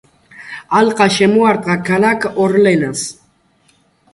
[0.77, 3.05] ალყა შემოარტყა ქალაქ ორლეანს.